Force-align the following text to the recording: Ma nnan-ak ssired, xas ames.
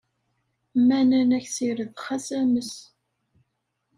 Ma 0.87 0.99
nnan-ak 1.01 1.45
ssired, 1.49 1.89
xas 2.05 2.27
ames. 2.39 2.73